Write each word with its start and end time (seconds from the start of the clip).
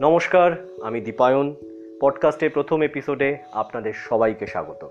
নমস্কার, 0.00 0.66
আমি 0.82 1.00
দীপায়ন। 1.00 1.54
পডকাস্টের 2.00 2.50
প্রথম 2.50 2.82
এপিসোডে 2.82 3.36
আপনাদের 3.52 3.92
সবাইকে 3.92 4.46
স্বাগত। 4.46 4.88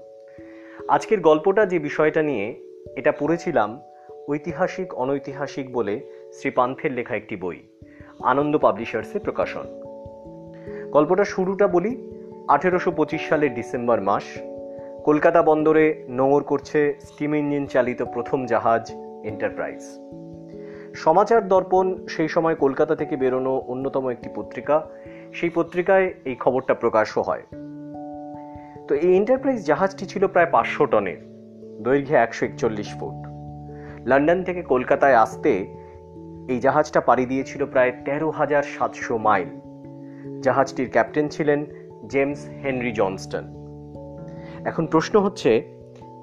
আজকের 0.88 1.20
গল্পটা 1.22 1.66
যে 1.66 1.80
বিষয়টা 1.80 2.22
নিয়ে, 2.22 2.56
এটা 2.96 3.12
পড়েছিলাম 3.12 3.82
ঐতিহাসিক, 4.30 4.94
অনৈতিহাসিক 4.94 5.74
বলে 5.74 6.00
শ্রী 6.34 6.50
পান্থের 6.50 6.92
লেখা 6.92 7.16
একটি 7.16 7.36
বই, 7.36 7.60
আনন্দ 8.24 8.58
পাবলিশার্সে 8.58 9.20
প্রকাশন। 9.20 9.64
গল্পটা 10.92 11.24
শুরুটা 11.24 11.68
বলি, 11.68 12.12
আঠেরোশো 12.48 12.92
পঁচিশ 12.92 13.30
সালের 13.30 13.54
ডিসেম্বর 13.54 14.02
মাস। 14.02 14.24
কলকাতা 15.04 15.42
বন্দরে 15.42 16.06
নোঙর 16.10 16.44
করছে 16.44 16.96
স্টিম 17.00 17.36
ইঞ্জিন 17.36 17.66
চালিত 17.66 18.04
প্রথম 18.04 18.46
জাহাজ 18.46 18.92
এন্টারপ্রাইজ। 19.24 19.82
সমাচার 20.96 21.48
দর্পণ 21.48 22.08
সেই 22.08 22.28
সময় 22.28 22.56
কলকাতা 22.56 22.96
থেকে 22.96 23.16
বেরোনো 23.16 23.58
অন্যতম 23.68 24.10
একটি 24.10 24.30
পত্রিকা। 24.36 24.88
সেই 25.34 25.50
পত্রিকায় 25.50 26.14
এই 26.26 26.36
খবরটা 26.36 26.74
প্রকাশও 26.74 27.22
হয়। 27.22 27.44
তো 28.88 28.96
এই 28.96 29.16
এন্টারপ্রাইজ 29.16 29.66
জাহাজটি 29.66 30.06
ছিল 30.06 30.28
প্রায় 30.28 30.48
পাঁচশো 30.52 30.86
টনের, 30.86 31.18
দৈর্ঘ্যে 31.82 32.16
একশো 32.16 32.46
একচল্লিশ 32.46 32.94
ফুট। 33.00 33.28
লন্ডন 34.08 34.44
থেকে 34.44 34.62
কলকাতায় 34.62 35.16
আসতে 35.16 35.68
এই 36.48 36.60
জাহাজটা 36.60 37.02
পাড়ি 37.02 37.26
দিয়েছিল 37.26 37.66
প্রায় 37.66 37.92
তেরো 38.06 38.30
হাজার 38.30 38.64
সাতশো 38.64 39.18
মাইল। 39.18 39.48
জাহাজটির 40.42 40.90
ক্যাপ্টেন 40.90 41.30
ছিলেন 41.30 41.66
জেমস 42.08 42.50
হেনরি 42.64 42.92
জনস্টন। 42.92 43.44
এখন 44.66 44.86
প্রশ্ন 44.86 45.20
হচ্ছে, 45.20 45.64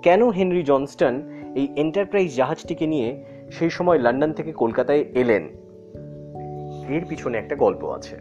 কেন 0.02 0.28
হেনরি 0.28 0.62
জনস্টন 0.62 1.22
এই 1.54 1.68
এন্টারপ্রাইজ 1.76 2.36
জাহাজটিকে 2.36 2.86
নিয়ে 2.86 3.24
সেই 3.52 3.70
সময় 3.70 3.98
লন্ডন 3.98 4.32
থেকে 4.32 4.52
কলকাতায় 4.52 4.98
এলেন। 4.98 5.48
এর 6.88 7.04
পিছনে 7.08 7.38
একটা 7.38 7.56
গল্প 7.56 7.84
আছে। 7.84 8.16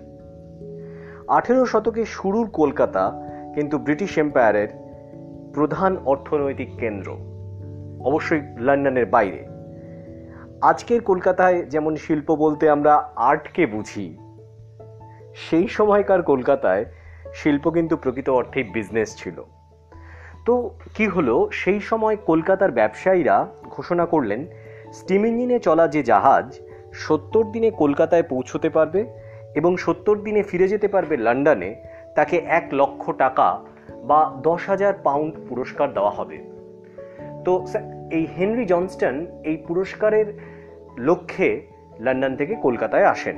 আঠেরো 1.28 1.66
শতকে 1.66 2.06
শুরুর 2.06 2.50
কলকাতা 2.54 3.12
কিন্তু 3.56 3.78
ব্রিটিশ 3.78 4.18
এম্পায়ারের 4.18 4.68
প্রধান 5.54 5.98
অর্থনৈতিক 6.06 6.70
কেন্দ্র, 6.78 7.12
অবশ্যই 8.06 8.42
লন্ডনের 8.58 9.06
বাইরে। 9.06 9.48
আজকের 10.62 11.02
কলকাতায় 11.02 11.62
যেমন 11.62 11.96
শিল্প 11.96 12.36
বলতে 12.36 12.70
আমরা 12.70 12.96
আর্টকে 13.16 13.66
বুঝি, 13.66 14.18
সেই 15.36 15.68
সময়কার 15.68 16.22
কলকাতায় 16.22 16.86
শিল্প 17.34 17.70
কিন্তু 17.70 17.98
প্রকৃত 17.98 18.30
অর্থেই 18.30 18.64
বিজনেস 18.64 19.18
ছিল। 19.18 19.44
তো 20.46 20.70
কি 20.96 21.08
হলো? 21.08 21.50
সেই 21.52 21.80
সময় 21.80 22.18
কলকাতার 22.26 22.72
ব্যবসায়ীরা 22.72 23.48
ঘোষণা 23.70 24.06
করলেন 24.06 24.46
স্টিম 24.92 25.26
ইঞ্জিনে 25.26 25.60
চলা 25.60 25.88
যে 25.88 26.04
জাহাজ 26.04 26.60
সত্তর 26.94 27.44
দিনে 27.52 27.72
কলকাতায় 27.72 28.24
পৌঁছতে 28.24 28.70
পারবে 28.70 29.06
এবং 29.56 29.78
সত্তর 29.78 30.18
দিনে 30.18 30.44
ফিরে 30.44 30.68
যেতে 30.68 30.88
পারবে 30.88 31.18
লন্ডনে, 31.18 31.76
তাকে 32.16 32.38
এক 32.38 32.66
লক্ষ 32.72 33.12
টাকা 33.12 33.60
বা 34.04 34.40
দশ 34.44 34.70
হাজার 34.70 34.94
পাউন্ড 35.04 35.34
পুরস্কার 35.50 35.94
দেওয়া 35.94 36.10
হবে। 36.10 36.38
তো 37.46 37.66
এই 38.12 38.28
হেনরি 38.38 38.66
জনস্টন 38.66 39.26
এই 39.44 39.58
পুরস্কারের 39.68 40.26
লক্ষ্যে 40.98 41.62
লন্ডন 42.00 42.36
থেকে 42.36 42.56
কলকাতায় 42.56 43.06
আসেন। 43.06 43.36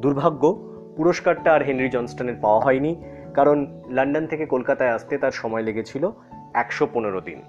দুর্ভাগ্য, 0.00 0.42
পুরস্কারটা 0.96 1.52
আর 1.52 1.62
হেনরি 1.62 1.88
জনস্টনের 1.88 2.34
পাওয়া 2.40 2.60
হয়নি, 2.60 3.02
কারণ 3.34 3.80
লন্ডন 3.88 4.26
থেকে 4.26 4.46
কলকাতায় 4.46 4.90
আসতে 4.90 5.18
তার 5.18 5.32
সময় 5.32 5.62
লেগেছিল 5.62 6.10
একশো 6.54 6.88
পনেরো 6.94 7.20
দিন। 7.20 7.42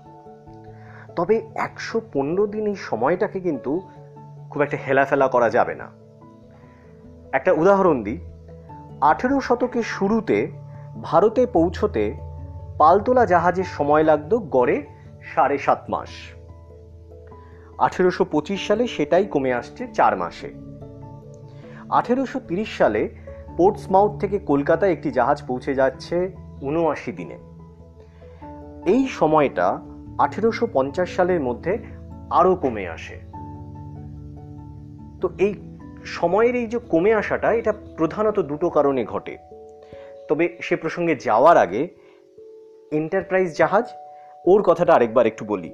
তবে 1.15 1.47
একশো 1.55 2.01
পনেরো 2.13 2.47
দিন 2.47 2.67
এই 2.67 2.75
সময়টাকে 2.75 3.39
কিন্তু 3.39 3.81
খুব 4.49 4.61
একটা 4.61 4.77
হেলাফেলা 4.87 5.27
করা 5.27 5.49
যাবে 5.49 5.75
না। 5.75 5.91
একটা 7.31 7.51
উদাহরণ 7.51 8.03
দিই। 8.03 8.19
আঠেরো 9.01 9.41
শতকের 9.41 9.83
শুরুতে 9.83 10.51
ভারতে 11.01 11.45
পৌঁছতে 11.45 12.15
পালতোলা 12.77 13.25
জাহাজের 13.25 13.63
সময় 13.63 14.03
লাগত 14.03 14.35
গড়ে 14.35 14.85
সাড়ে 15.35 15.57
সাত 15.57 15.83
মাস। 15.89 16.09
আঠেরোশো 17.77 18.25
পঁচিশ 18.25 18.67
সালে 18.67 18.87
সেটাই 18.87 19.25
কমে 19.25 19.53
আসছে 19.53 19.87
চার 19.93 20.17
মাসে। 20.17 20.53
আঠেরোশো 21.89 22.39
তিরিশ 22.39 22.77
সালে 22.77 23.09
পোর্টসমাউথ 23.57 24.21
থেকে 24.21 24.39
কলকাতায় 24.39 24.91
একটি 24.91 25.11
জাহাজ 25.11 25.43
পৌঁছে 25.47 25.75
যাচ্ছে 25.75 26.31
উনআশি 26.61 27.11
দিনে। 27.11 27.37
এই 28.85 29.07
সময়টা 29.07 29.79
আঠেরোশো 30.19 30.67
পঞ্চাশ 30.73 31.15
সালের 31.15 31.41
মধ্যে 31.41 31.77
আরও 32.29 32.55
কমে 32.55 32.87
আসে। 32.87 33.19
তো 35.21 35.29
এই 35.37 35.53
সময়ের 36.05 36.55
এই 36.55 36.67
যে 36.67 36.79
কমে 36.89 37.13
আসাটা, 37.13 37.53
এটা 37.53 37.73
প্রধানত 37.97 38.39
দুটো 38.39 38.69
কারণে 38.69 39.05
ঘটে। 39.05 39.37
তবে 40.27 40.57
সে 40.61 40.75
প্রসঙ্গে 40.75 41.15
যাওয়ার 41.15 41.57
আগে 41.57 41.87
এন্টারপ্রাইজ 42.91 43.57
জাহাজ, 43.57 43.89
ওর 44.45 44.63
কথাটা 44.63 44.93
আরেকবার 44.93 45.27
একটু 45.27 45.45
বলি। 45.45 45.73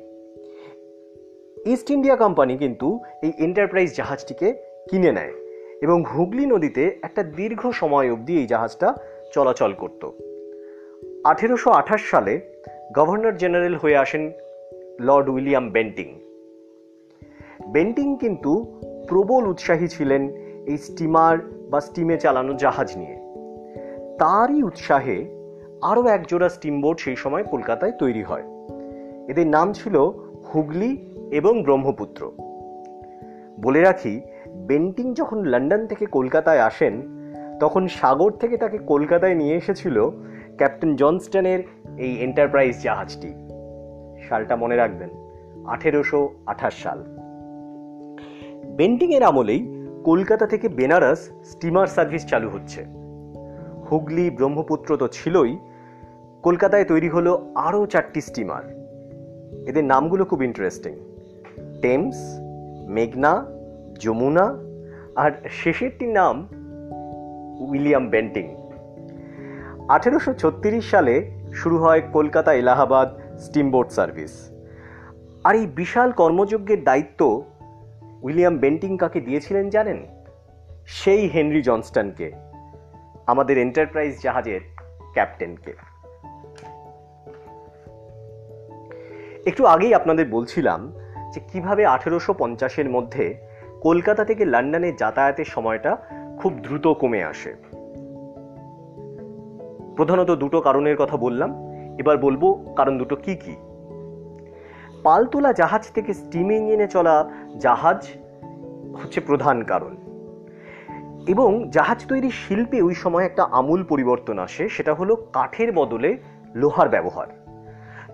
ইস্ট 1.65 1.91
ইন্ডিয়া 1.91 2.15
কোম্পানি 2.15 2.57
কিন্তু 2.57 2.99
এই 3.23 3.31
এন্টারপ্রাইজ 3.37 3.95
জাহাজটিকে 3.95 4.53
কিনে 4.89 5.11
নেয় 5.11 5.33
এবং 5.81 6.03
হুগলি 6.03 6.45
নদীতে 6.45 6.99
একটা 7.03 7.23
দীর্ঘ 7.23 7.69
সময় 7.69 8.11
অবধি 8.11 8.37
এই 8.37 8.47
জাহাজটা 8.47 8.93
চলাচল 9.33 9.73
করত। 9.73 10.09
আঠেরোশো 11.23 11.71
আঠাশ 11.71 12.01
সালে 12.11 12.50
গভর্নর 12.91 13.37
জেনারেল 13.37 13.75
হয়ে 13.75 13.97
আসেন 13.97 14.31
লর্ড 15.01 15.29
উইলিয়াম 15.29 15.69
বেন্টিং। 15.69 16.19
বেন্টিং 17.67 18.17
কিন্তু 18.17 18.81
প্রবল 19.07 19.47
উৎসাহী 19.47 19.87
ছিলেন 19.87 20.29
এই 20.65 20.77
স্টিমার 20.77 21.37
বা 21.69 21.81
স্টিমে 21.81 22.17
চালানো 22.17 22.53
জাহাজ 22.53 22.97
নিয়ে। 22.97 23.15
তারই 24.19 24.63
উৎসাহে 24.63 25.25
আরও 25.81 26.07
একজোড়া 26.07 26.49
স্টিমবোট 26.49 26.99
সেই 26.99 27.15
সময় 27.15 27.43
কলকাতায় 27.43 27.91
তৈরি 27.91 28.23
হয়। 28.23 28.43
এদের 29.27 29.47
নাম 29.47 29.73
ছিল 29.73 29.97
হুগলি 30.55 31.05
এবং 31.31 31.63
ব্রহ্মপুত্র। 31.63 32.31
বলে 33.61 33.81
রাখি, 33.81 34.21
বেন্টিং 34.47 35.13
যখন 35.13 35.45
লন্ডন 35.45 35.87
থেকে 35.87 36.05
কলকাতায় 36.05 36.59
আসেন, 36.59 37.01
তখন 37.59 37.87
সাগর 37.87 38.31
থেকে 38.31 38.57
তাকে 38.57 38.77
কলকাতায় 38.77 39.35
নিয়ে 39.35 39.55
এসেছিল 39.55 40.09
ক্যাপ্টেন 40.57 40.95
জনস্টনের 40.95 41.59
এই 41.97 42.17
এন্টারপ্রাইজ 42.17 42.81
জাহাজটি। 42.81 43.33
সালটা 44.29 44.55
মনে 44.55 44.75
রাখবেন, 44.75 45.09
আঠেরোশো 45.65 46.29
আঠাশ 46.45 46.83
সাল। 46.83 47.03
বেন্টিংয়ের 48.77 49.23
আমলেই 49.23 49.67
কলকাতা 50.03 50.47
থেকে 50.47 50.69
বেনারস 50.69 51.29
স্টিমার 51.43 51.87
সার্ভিস 51.87 52.25
চালু 52.25 52.49
হচ্ছে। 52.49 52.85
হুগলি 53.91 54.29
ব্রহ্মপুত্র 54.29 54.97
তো 54.97 55.07
ছিলই, 55.07 55.57
কলকাতায় 56.43 56.85
তৈরি 56.85 57.09
হলো 57.09 57.51
আরও 57.55 57.85
চারটি 57.85 58.21
স্টিমার 58.21 58.63
এদের 59.67 59.83
নামগুলো 59.83 60.25
খুব 60.25 60.43
ইন্টারেস্টিং 60.43 60.95
টেমস 61.81 62.15
মেঘনা 62.87 63.45
যমুনা 63.99 64.57
আর 65.15 65.31
শেষেরটির 65.49 66.09
নাম 66.09 66.47
উইলিয়াম 67.69 68.09
বেন্টিং 68.09 68.55
আঠেরোশো 69.87 70.33
ছত্রিশ 70.33 70.91
সালে 70.91 71.40
শুরু 71.53 71.77
হয় 71.77 72.01
কলকাতা 72.01 72.53
এলাহাবাদ 72.53 73.37
স্টিমবোট 73.39 73.89
সার্ভিস। 73.89 74.49
আর 75.43 75.55
এই 75.55 75.67
বিশাল 75.67 76.11
কর্মযজ্ঞের 76.11 76.83
দায়িত্ব 76.83 77.43
উইলিয়াম 78.21 78.57
বেন্টিং 78.57 78.97
কাকে 78.97 79.21
দিয়েছিলেন 79.21 79.69
জানেন? 79.69 80.05
সেই 80.87 81.27
হেনরি 81.27 81.61
জনস্টনকে, 81.61 82.31
আমাদের 83.27 83.57
এন্টারপ্রাইজ 83.57 84.21
জাহাজের 84.23 84.61
ক্যাপ্টেনকে। 85.13 85.73
একটু 89.45 89.65
আগেই 89.65 89.93
আপনাদের 89.93 90.29
বলছিলাম 90.29 90.91
যে 91.33 91.41
কীভাবে 91.53 91.85
আঠেরোশো 91.85 92.33
পঞ্চাশের 92.33 92.89
মধ্যে 92.89 93.37
কলকাতা 93.81 94.25
থেকে 94.25 94.45
লন্ডনে 94.45 94.91
যাতায়াতের 94.91 95.45
সময়টা 95.45 95.97
খুব 96.41 96.53
দ্রুত 96.53 96.87
কমে 96.87 97.23
আসে। 97.23 97.70
প্রধানত 99.95 100.31
দুটো 100.31 100.61
কারণের 100.61 100.97
কথা 100.97 101.17
বললাম। 101.17 101.55
এবার 101.99 102.17
বলব 102.17 102.73
কারণ 102.75 102.97
দুটো 102.97 103.15
কি 103.15 103.35
কি। 103.35 103.55
পালতোলা 105.03 105.53
জাহাজ 105.53 105.91
থেকে 105.91 106.13
স্টিম 106.13 106.51
ইঞ্জিনে 106.51 106.87
চলা 106.87 107.29
জাহাজ 107.59 108.07
হচ্ছে 109.03 109.21
প্রধান 109.21 109.63
কারণ। 109.63 109.95
এবং 111.27 111.69
জাহাজ 111.69 112.05
তৈরির 112.07 112.31
শিল্পে 112.31 112.81
ওই 112.81 112.93
সময় 112.93 113.25
একটা 113.25 113.43
আমূল 113.43 113.83
পরিবর্তন 113.83 114.39
আসে, 114.39 114.69
সেটা 114.69 114.93
হলো 114.93 115.15
কাঠের 115.15 115.71
বদলে 115.71 116.17
লোহার 116.55 116.89
ব্যবহার। 116.89 117.27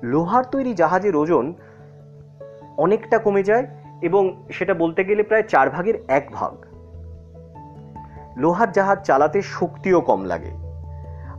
লোহার 0.03 0.44
তৈরি 0.44 0.73
জাহাজের 0.73 1.15
ওজন 1.15 1.53
অনেকটা 2.77 3.18
কমে 3.18 3.44
যায় 3.44 3.68
এবং 4.01 4.44
সেটা 4.51 4.73
বলতে 4.73 5.03
গেলে 5.03 5.23
প্রায় 5.23 5.44
চার 5.44 5.69
ভাগের 5.69 5.95
এক 6.07 6.30
ভাগ। 6.33 6.65
লোহার 8.38 8.71
জাহাজ 8.71 9.06
চালাতে 9.06 9.41
শক্তিও 9.41 10.01
কম 10.01 10.25
লাগে। 10.25 10.66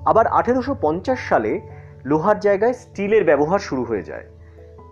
আবার 0.05 0.27
আঠেরোশো 0.27 0.77
পঞ্চাশ 0.81 1.19
সালে 1.29 1.61
লোহার 2.05 2.41
জায়গায় 2.41 2.73
স্টিলের 2.73 3.25
ব্যবহার 3.25 3.59
শুরু 3.59 3.85
হয়ে 3.85 4.03
যায়। 4.03 4.25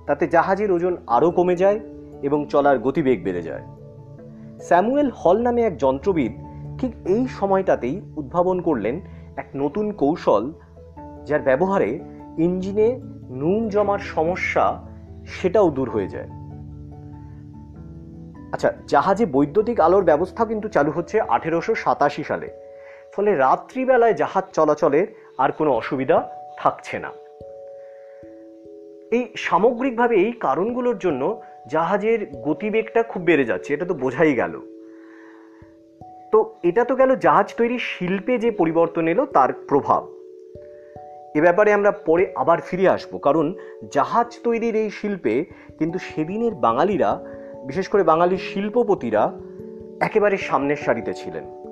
তাতে 0.06 0.26
জাহাজের 0.26 0.72
ওজন 0.72 0.96
আরও 1.06 1.30
কমে 1.30 1.56
যায় 1.56 1.80
এবং 2.22 2.46
চলার 2.48 2.78
গতিবেগ 2.78 3.24
বেড়ে 3.24 3.42
যায়। 3.42 3.62
স্যামুয়েল 4.60 5.10
হল 5.10 5.42
নামে 5.42 5.62
এক 5.62 5.76
যন্ত্রবিদ 5.76 6.32
ঠিক 6.78 6.94
এই 7.04 7.26
সময়টাতেই 7.28 8.00
উদ্ভাবন 8.16 8.60
করলেন 8.60 9.00
এক 9.36 9.46
নতুন 9.54 9.92
কৌশল 9.92 10.52
যার 11.24 11.40
ব্যবহারে 11.40 12.00
ইঞ্জিনে 12.38 13.00
নুন 13.30 13.68
জমার 13.68 13.98
সমস্যা 13.98 14.82
সেটাও 15.26 15.70
দূর 15.70 15.90
হয়ে 15.90 16.08
যায়। 16.08 16.28
আচ্ছা 18.52 18.72
জাহাজে 18.88 19.26
বৈদ্যুতিক 19.26 19.80
আলোর 19.80 20.04
ব্যবস্থা 20.04 20.44
কিন্তু 20.44 20.68
চালু 20.68 20.90
হচ্ছে 20.90 21.20
আঠেরোশো 21.20 21.74
সাতাশি 21.74 22.24
সালে। 22.24 22.65
ফলে 23.16 23.36
রাত্রিবেলায় 23.36 24.14
জাহাজ 24.14 24.44
চলাচলের 24.52 25.06
আর 25.38 25.52
কোনো 25.52 25.72
অসুবিধা 25.72 26.30
থাকছে 26.58 26.98
না। 26.98 27.10
এই 29.12 29.28
সামগ্রিকভাবে 29.36 30.16
এই 30.16 30.32
কারণগুলোর 30.32 30.98
জন্য 30.98 31.42
জাহাজের 31.68 32.26
গতিবেগটা 32.44 33.02
খুব 33.02 33.22
বেড়ে 33.22 33.44
যাচ্ছে, 33.44 33.74
এটা 33.74 33.84
তো 33.84 33.94
বোঝাই 33.94 34.34
গেল। 34.34 34.60
তো 36.32 36.54
এটা 36.62 36.84
তো 36.84 36.94
গেল 36.96 37.16
জাহাজ 37.16 37.54
তৈরির 37.54 37.78
শিল্পে 37.78 38.38
যে 38.38 38.50
পরিবর্তন 38.50 39.08
এলো, 39.08 39.26
তার 39.26 39.52
প্রভাব। 39.52 40.06
এ 41.34 41.40
ব্যাপারে 41.40 41.72
আমরা 41.72 41.90
পরে 41.90 42.32
আবার 42.36 42.58
ফিরে 42.60 42.88
আসব, 42.88 43.18
কারণ 43.18 43.54
জাহাজ 43.92 44.38
তৈরির 44.44 44.76
এই 44.76 44.90
শিল্পে 44.90 45.44
কিন্তু 45.78 45.98
সেদিনের 45.98 46.54
বাঙালিরা, 46.54 47.24
বিশেষ 47.66 47.88
করে 47.88 48.02
বাঙালি 48.02 48.38
শিল্পপতিরা, 48.38 49.40
একেবারে 50.00 50.36
সামনের 50.36 50.76
সারিতে 50.76 51.14
ছিলেন। 51.14 51.65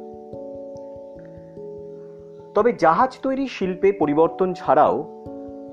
তবে 2.55 2.73
জাহাজ 2.73 3.19
তৈরি 3.23 3.49
শিল্পে 3.49 3.93
পরিবর্তন 3.93 4.55
ছাড়াও 4.55 5.25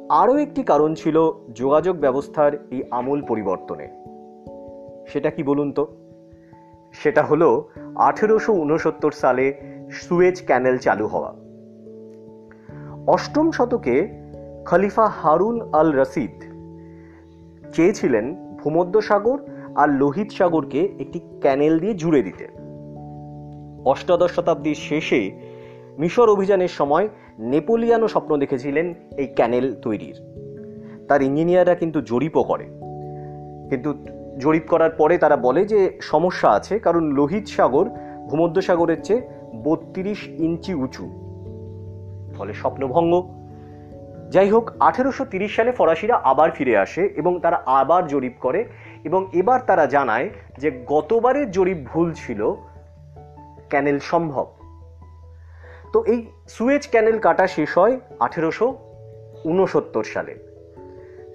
আরও 0.10 0.38
একটি 0.38 0.64
কারণ 0.64 0.94
ছিল 0.94 1.32
যোগাযোগ 1.56 1.98
ব্যবস্থার 1.98 2.54
এই 2.72 2.84
আমূল 2.92 3.22
পরিবর্তনে। 3.28 3.88
সেটা 5.08 5.30
কি 5.30 5.44
বলুন 5.44 5.72
তো? 5.72 5.88
সেটা 6.94 7.24
হলো 7.24 7.70
আঠেরোশো 7.96 8.54
উনসত্তর 8.54 9.12
সালে 9.12 9.54
সুয়েজ 9.92 10.46
ক্যানেল 10.46 10.78
চালু 10.78 11.08
হওয়া। 11.08 11.34
অষ্টম 13.08 13.52
শতকে 13.52 14.08
খলিফা 14.66 15.08
হারুন 15.08 15.74
আল 15.74 15.92
রশিদ 15.92 16.44
চেয়েছিলেন 17.74 18.56
ভূমধ্যসাগর 18.64 19.40
আর 19.76 19.90
লোহিত 19.90 20.32
সাগরকে 20.32 20.90
একটি 21.00 21.20
ক্যানেল 21.20 21.80
দিয়ে 21.80 21.94
জুড়ে 21.94 22.24
দিতে। 22.24 22.48
অষ্টাদশ 23.86 24.32
শতাব্দীর 24.32 24.76
শেষে 24.76 25.51
মিশর 26.00 26.30
অভিযানের 26.30 26.68
সময় 26.68 27.10
নেপোলিয়ানও 27.40 28.08
স্বপ্ন 28.08 28.38
দেখেছিলেন 28.38 28.94
এই 29.18 29.28
ক্যানেল 29.28 29.76
তৈরির। 29.82 30.22
তার 31.08 31.22
ইঞ্জিনিয়াররা 31.22 31.76
কিন্তু 31.76 32.02
জরিপও 32.02 32.44
করে। 32.44 32.64
কিন্তু 33.70 33.94
জরিপ 34.40 34.64
করার 34.70 34.90
পরে 34.90 35.18
তারা 35.18 35.38
বলে 35.38 35.66
যে 35.66 36.00
সমস্যা 36.02 36.50
আছে, 36.50 36.80
কারণ 36.80 37.04
লোহিত 37.04 37.48
সাগর 37.48 37.90
ভূমধ্যসাগরের 38.30 39.04
চেয়ে 39.04 39.22
বত্রিশ 39.64 40.28
ইঞ্চি 40.28 40.74
উঁচু। 40.74 41.12
ফলে 42.38 42.54
স্বপ্নভঙ্গ 42.54 43.42
যাই 44.30 44.50
হোক, 44.50 44.72
আঠেরোশো 44.80 45.26
সালে 45.50 45.72
ফরাসিরা 45.72 46.16
আবার 46.16 46.52
ফিরে 46.52 46.78
আসে 46.78 47.06
এবং 47.06 47.40
তারা 47.40 47.64
আবার 47.66 48.08
জরিপ 48.08 48.34
করে 48.40 48.66
এবং 49.04 49.28
এবার 49.34 49.60
তারা 49.68 49.86
জানায় 49.86 50.30
যে 50.58 50.84
গতবারের 50.88 51.52
জরিপ 51.52 51.78
ভুল 51.86 52.14
ছিল, 52.14 52.54
ক্যানেল 53.70 54.00
সম্ভব। 54.00 54.48
তো 55.94 56.04
এই 56.04 56.26
সুয়েজ 56.48 56.88
ক্যানেল 56.88 57.20
কাটা 57.20 57.48
শেষ 57.48 57.78
হয় 57.78 58.00
আঠেরোশো 58.20 58.78
উনসত্তর 59.44 60.04
সালে। 60.04 60.36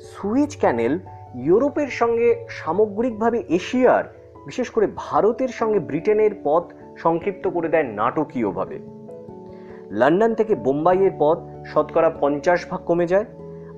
সুয়েজ 0.03 0.57
ক্যানেল 0.57 0.99
ইউরোপের 1.35 1.89
সঙ্গে 1.89 2.47
সামগ্রিকভাবে 2.49 3.45
এশিয়ার, 3.49 4.05
বিশেষ 4.47 4.71
করে 4.71 4.89
ভারতের 4.97 5.49
সঙ্গে 5.49 5.79
ব্রিটেনের 5.79 6.31
পথ 6.45 6.65
সংক্ষিপ্ত 6.97 7.49
করে 7.49 7.69
দেয় 7.69 7.83
নাটকীয়ভাবে। 7.83 8.79
লন্ডন 9.91 10.35
থেকে 10.35 10.55
বোম্বাইয়ের 10.55 11.11
পথ 11.19 11.39
শতকরা 11.67 12.11
পঞ্চাশ 12.11 12.67
ভাগ 12.71 12.81
কমে 12.85 13.07
যায় 13.07 13.25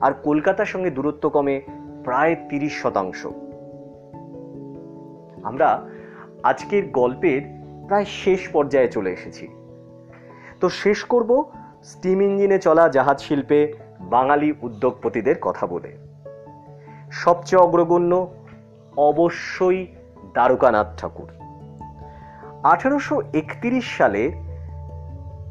আর 0.01 0.13
কলকাতার 0.13 0.67
সঙ্গে 0.67 0.91
দূরত্ব 0.91 1.29
কমে 1.29 1.61
প্রায় 2.05 2.37
তিরিশ 2.49 2.83
শতাংশ। 2.83 3.27
আমরা 5.43 5.89
আজকের 6.43 6.91
গল্পের 6.91 7.41
প্রায় 7.87 8.05
শেষ 8.05 8.49
পর্যায়ে 8.49 8.89
চলে 8.89 9.13
এসেছি। 9.13 9.49
তো 10.61 10.69
শেষ 10.69 11.05
করব 11.05 11.45
স্টিম 11.85 12.23
ইঞ্জিনে 12.23 12.59
চলা 12.59 12.89
জাহাজ 12.89 13.21
শিল্পে 13.21 13.73
বাঙালি 14.01 14.55
উদ্যোগপতিদের 14.63 15.35
কথা 15.41 15.67
বলে। 15.67 15.97
সবচেয়ে 17.11 17.63
অগ্রগণ্য 17.63 18.35
অবশ্যই 18.97 19.87
দ্বারকানাথ 20.33 21.01
ঠাকুর। 21.01 21.29
আঠারোশো 22.63 23.23
একত্রিশ 23.33 23.97
সালে 23.99 24.33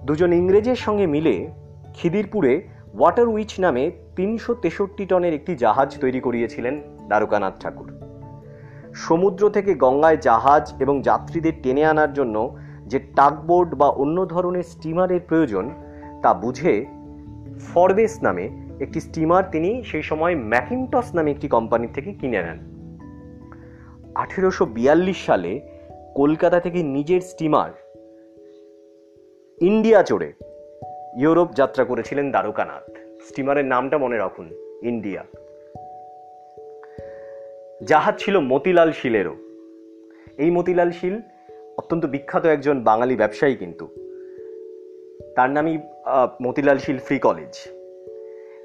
দুজন 0.05 0.33
ইংরেজের 0.33 0.75
সঙ্গে 0.75 1.07
মিলে 1.07 1.51
খিদিরপুরে 1.93 2.67
ওয়াটার 2.99 3.27
উইচ 3.27 3.59
নামে 3.59 3.91
তিনশো 4.15 4.53
তেষট্টি 4.53 5.05
টনের 5.05 5.33
একটি 5.33 5.55
জাহাজ 5.55 5.97
তৈরি 5.99 6.19
করিয়েছিলেন 6.19 6.81
দ্বারকানাথ 7.07 7.53
ঠাকুর। 7.59 7.99
সমুদ্র 8.95 9.49
থেকে 9.49 9.73
গঙ্গায় 9.73 10.17
জাহাজ 10.17 10.73
এবং 10.79 11.01
যাত্রীদের 11.01 11.53
টেনে 11.63 11.85
আনার 11.85 12.13
জন্য 12.13 12.57
যে 12.87 12.99
টাকবোর্ড 12.99 13.75
বা 13.75 13.89
অন্য 13.89 14.25
ধরনের 14.25 14.63
স্টিমারের 14.63 15.21
প্রয়োজন 15.27 15.69
তা 16.23 16.33
বুঝে 16.33 16.85
ফরবেস 17.59 18.23
নামে 18.23 18.49
একটি 18.79 18.99
স্টিমার 18.99 19.43
তিনি 19.51 19.83
সেই 19.83 20.01
সময় 20.01 20.35
ম্যাকিনটস 20.35 21.15
নামে 21.15 21.31
একটি 21.31 21.47
কোম্পানি 21.47 21.87
থেকে 21.87 22.13
কিনে 22.13 22.41
নেন। 22.43 22.77
আঠেরোশো 24.15 24.65
বিয়াল্লিশ 24.65 25.25
সালে 25.25 25.61
কলকাতা 26.15 26.59
থেকে 26.59 26.83
নিজের 26.83 27.21
স্টিমার 27.21 27.71
ইন্ডিয়া 29.61 30.03
চড়ে 30.03 30.33
ইউরোপ 31.17 31.53
যাত্রা 31.53 31.83
করেছিলেন 31.83 32.29
দ্বারকানাথ। 32.29 32.91
স্টিমারের 33.21 33.65
নামটা 33.65 33.97
মনে 33.97 34.17
রাখুন, 34.17 34.49
ইন্ডিয়া। 34.81 35.23
জাহাজ 37.85 38.15
ছিল 38.17 38.39
মতিলাল 38.39 38.91
শিলেরও। 38.91 39.35
এই 40.37 40.51
মতিলাল 40.51 40.91
শিল 40.91 41.21
অত্যন্ত 41.87 42.05
বিখ্যাত 42.05 42.45
একজন 42.45 42.81
বাঙালি 42.83 43.15
ব্যবসায়ী 43.15 43.55
কিন্তু। 43.55 43.87
তার 45.35 45.49
নামই 45.49 45.77
মতিলাল 46.41 46.77
শিল 46.77 46.97
ফ্রি 46.97 47.19
কলেজ। 47.19 47.69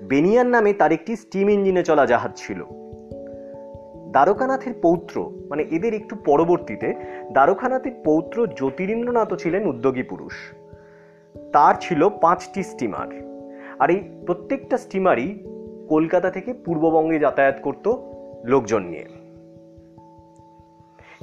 বেনিয়ার 0.03 0.47
নামে 0.47 0.73
তার 0.73 0.93
একটি 0.93 1.17
স্টিম 1.17 1.51
ইঞ্জিনে 1.51 1.83
চলা 1.83 2.07
জাহাজ 2.07 2.31
ছিল। 2.37 2.65
দ্বারকানাথের 4.11 4.75
পৌত্র 4.83 5.31
মানে 5.49 5.63
এদের 5.63 5.94
একটু 5.94 6.17
পরবর্তীতে, 6.25 6.94
দ্বারকানাথের 7.32 7.93
পৌত্র 8.05 8.46
জ্যোতিরিন্দ্রনাথও 8.46 9.37
ছিলেন 9.37 9.67
উদ্যোগী 9.67 10.03
পুরুষ। 10.03 10.32
তার 11.53 11.75
ছিল 11.81 12.08
পাঁচটি 12.08 12.63
স্টিমার। 12.63 13.06
আর 13.79 13.91
এই 13.91 14.01
প্রত্যেকটা 14.27 14.79
স্টিমারই 14.79 15.39
কলকাতা 15.89 16.31
থেকে 16.31 16.53
পূর্ববঙ্গে 16.53 17.19
যাতায়াত 17.19 17.58
করত 17.63 17.89
লোকজন 18.44 18.82
নিয়ে। 18.82 19.06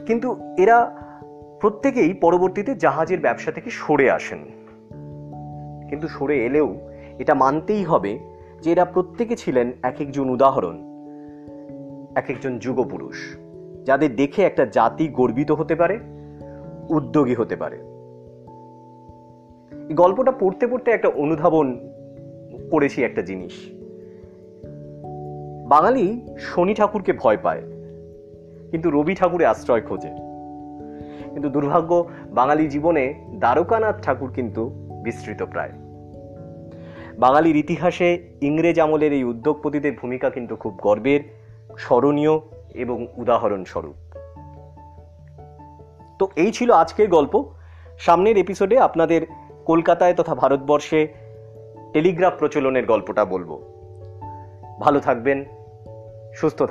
কিন্তু 0.06 0.36
এরা 0.58 1.09
প্রত্যেকেই 1.62 2.14
পরবর্তীতে 2.14 2.76
জাহাজের 2.76 3.20
ব্যবসা 3.20 3.52
থেকে 3.52 3.70
সরে 3.70 4.12
আসেন। 4.12 4.40
কিন্তু 5.90 6.08
সরে 6.08 6.46
এলেও 6.46 6.76
এটা 7.20 7.34
মানতেই 7.34 7.84
হবে 7.84 8.20
যে 8.62 8.72
এরা 8.72 8.86
প্রত্যেকে 8.86 9.36
ছিলেন 9.36 9.72
এক 9.84 10.02
একজন 10.02 10.30
উদাহরণ 10.30 10.76
এক 12.16 12.30
একজন 12.30 12.60
যুগপুরুষ, 12.60 13.38
যাদের 13.86 14.16
দেখে 14.16 14.44
একটা 14.44 14.66
জাতি 14.66 15.08
গর্বিত 15.08 15.52
হতে 15.52 15.76
পারে, 15.76 16.00
উদ্যোগী 16.90 17.36
হতে 17.36 17.56
পারে। 17.56 17.78
এই 19.90 19.94
গল্পটা 19.94 20.32
পড়তে 20.32 20.68
পড়তে 20.68 20.92
একটা 20.92 21.08
অনুধাবন 21.08 21.68
করেছি 22.72 23.04
একটা 23.04 23.22
জিনিস। 23.22 23.70
বাঙালি 25.68 26.22
শনি 26.40 26.74
ঠাকুরকে 26.74 27.14
ভয় 27.14 27.38
পায়, 27.44 27.62
কিন্তু 28.72 28.92
রবি 28.92 29.16
ঠাকুরে 29.16 29.46
আশ্রয় 29.46 29.82
খোঁজে। 29.82 30.29
কিন্তু 31.34 31.50
দুর্ভাগ্য, 31.50 32.10
বাঙালি 32.28 32.68
জীবনে 32.68 33.14
দ্বারকানাথ 33.36 34.04
ঠাকুর 34.04 34.32
কিন্তু 34.32 34.70
বিস্তৃত 35.04 35.44
প্রায়। 35.44 35.72
বাঙালির 37.20 37.56
ইতিহাসে 37.56 38.30
ইংরেজ 38.42 38.80
আমলের 38.80 39.14
এই 39.14 39.24
উদ্যোগপতিদের 39.24 39.94
ভূমিকা 40.02 40.30
কিন্তু 40.30 40.56
খুব 40.56 40.80
গর্বের, 40.82 41.20
স্মরণীয় 41.78 42.40
এবং 42.74 43.08
উদাহরণস্বরূপ। 43.18 43.96
তো 46.20 46.28
এই 46.36 46.52
ছিল 46.52 46.72
আজকের 46.72 47.10
গল্প। 47.10 47.46
সামনের 48.00 48.38
এপিসোডে 48.38 48.80
আপনাদের 48.80 49.22
কলকাতায় 49.66 50.14
তথা 50.14 50.36
ভারতবর্ষে 50.36 51.08
টেলিগ্রাফ 51.94 52.34
প্রচলনের 52.40 52.86
গল্পটা 52.86 53.26
বলব। 53.26 53.62
ভালো 54.80 55.00
থাকবেন, 55.00 55.46
সুস্থ 56.36 56.64